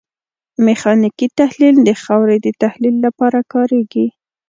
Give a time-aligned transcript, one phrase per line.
[0.65, 4.07] میخانیکي تحلیل د خاورې د تحلیل لپاره کاریږي